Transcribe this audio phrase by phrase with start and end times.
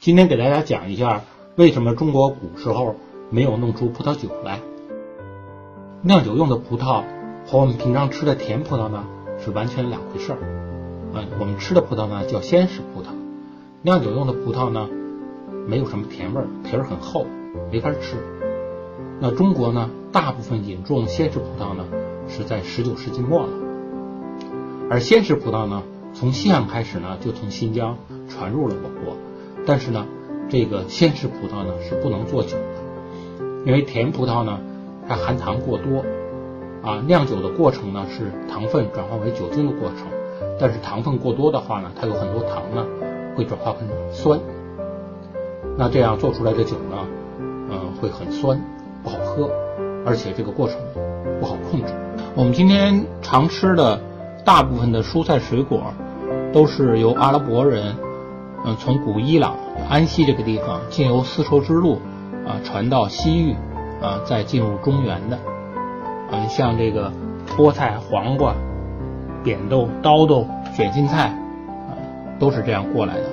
[0.00, 1.24] 今天给大家讲一下，
[1.56, 2.96] 为什么中国古时候
[3.28, 4.58] 没有弄出葡萄酒来？
[6.00, 7.04] 酿酒用的葡萄
[7.46, 9.04] 和我们平常吃的甜葡萄呢
[9.44, 10.38] 是完全两回事儿。
[11.12, 13.08] 嗯，我们吃的葡萄呢叫鲜食葡萄，
[13.82, 14.88] 酿酒用的葡萄呢
[15.68, 17.26] 没有什么甜味儿，皮儿很厚，
[17.70, 18.16] 没法吃。
[19.20, 21.84] 那中国呢，大部分引种鲜食葡萄呢
[22.26, 23.52] 是在十九世纪末了，
[24.88, 25.82] 而鲜食葡萄呢，
[26.14, 27.98] 从西汉开始呢就从新疆
[28.30, 29.14] 传入了我国。
[29.66, 30.06] 但是呢，
[30.48, 34.58] 这个鲜食葡萄呢是不能做酒的，因为甜葡萄呢
[35.06, 36.04] 它含糖过多，
[36.82, 40.06] 啊，酿酒的过程呢是糖分转化为酒精的过程，
[40.58, 42.84] 但是糖分过多的话呢，它有很多糖呢
[43.36, 44.40] 会转化成酸，
[45.76, 47.06] 那这样做出来的酒呢，
[47.38, 48.60] 嗯，会很酸，
[49.02, 49.50] 不好喝，
[50.06, 50.78] 而且这个过程
[51.38, 51.92] 不好控制。
[52.34, 54.00] 我们今天常吃的
[54.44, 55.92] 大部分的蔬菜水果，
[56.52, 57.94] 都是由阿拉伯人。
[58.64, 59.56] 嗯，从古伊朗
[59.88, 62.00] 安息这个地方，经由丝绸之路
[62.46, 63.54] 啊传到西域
[64.02, 65.38] 啊，再进入中原的。
[66.30, 67.10] 嗯，像这个
[67.56, 68.54] 菠菜、黄瓜、
[69.42, 71.96] 扁豆、刀豆、卷心菜啊，
[72.38, 73.24] 都是这样过来的。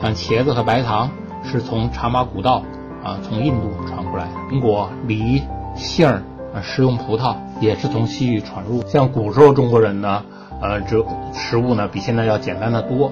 [0.00, 1.10] 像茄子和白糖
[1.42, 2.62] 是从茶马古道
[3.02, 4.32] 啊从印度传过来的。
[4.50, 5.42] 苹果、梨、
[5.74, 6.22] 杏儿
[6.54, 8.82] 啊，食用葡萄也是从西域传入。
[8.82, 10.22] 像古时候中国人呢，
[10.60, 13.10] 呃，这食物呢比现在要简单的多。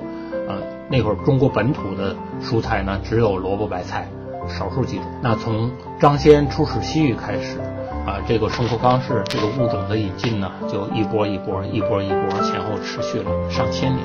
[0.93, 4.07] 那会儿中国本土的蔬菜呢，只有萝卜白菜，
[4.47, 5.07] 少数几种。
[5.23, 7.59] 那从张骞出使西域开始，
[8.07, 14.05] 啊，这个生活方式、这个物种的引进呢，就一波一波、一波一波，前后持续了上千年。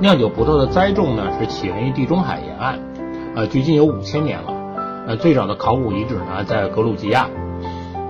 [0.00, 2.78] 酿酒葡萄的栽种呢，是起源于地中海沿岸，
[3.34, 4.52] 呃，距今有五千年了。
[5.06, 7.26] 呃，最早的考古遗址呢，在格鲁吉亚。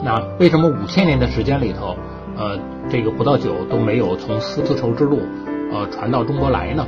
[0.03, 1.95] 那为什么五千年的时间里头，
[2.37, 2.59] 呃，
[2.91, 5.21] 这个葡萄酒都没有从丝绸之路，
[5.73, 6.85] 呃，传到中国来呢？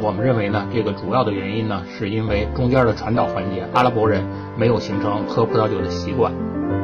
[0.00, 4.24] 我们认为呢，这个主要的原因呢，是因为中间的传导环节，阿拉伯人
[4.56, 6.32] 没有形成喝葡萄酒的习惯。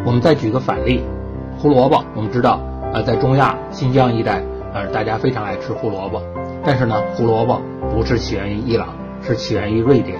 [0.04, 1.02] 我们再举个反例，
[1.58, 2.60] 胡萝卜，我们知道，
[2.92, 6.22] 呃，在中亚新疆一带，呃，大家非常爱吃胡萝卜。
[6.64, 7.60] 但是呢，胡萝卜
[7.90, 8.88] 不是起源于伊朗，
[9.22, 10.18] 是起源于瑞典。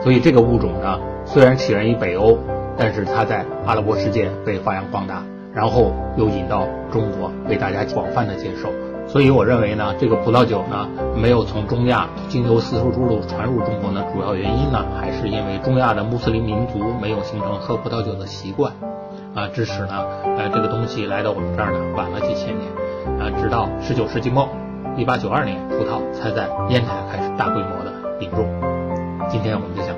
[0.00, 2.38] 所以这个物种呢，虽然起源于北欧，
[2.76, 5.22] 但是它在阿拉伯世界被发扬光大，
[5.54, 8.68] 然后又引到中国，被大家广泛的接受。
[9.06, 18.72] 所以我认为呢，这个葡萄酒呢没有从中亚经由丝绸之路传入中国呢，主要原因呢还是因为中亚的穆斯林民族没有形成喝葡萄酒的习惯，
[19.34, 20.06] 啊，致使呢，
[20.38, 22.72] 呃，这个东西来到我们这儿呢晚了几千年，
[23.20, 24.48] 啊，直到十九世纪末，
[24.96, 28.46] 一八九二年，葡萄才在烟台开始大规模的引入。
[29.28, 29.91] 今天我们就讲，